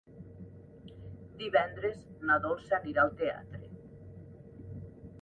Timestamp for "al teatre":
3.07-3.65